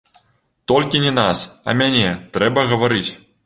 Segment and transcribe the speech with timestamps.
[0.71, 2.09] Толькі не нас, а мяне,
[2.39, 3.07] трэба гаварыць.